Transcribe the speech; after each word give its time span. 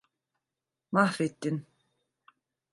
Mahvettin. 0.93 1.57